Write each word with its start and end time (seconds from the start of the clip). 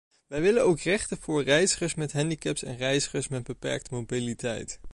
Wij 0.27 0.41
willen 0.41 0.63
ook 0.65 0.79
rechten 0.79 1.17
voor 1.17 1.43
reizigers 1.43 1.95
met 1.95 2.13
handicaps 2.13 2.63
en 2.63 2.77
reizigers 2.77 3.27
met 3.27 3.43
beperkte 3.43 3.93
mobiliteit. 3.93 4.79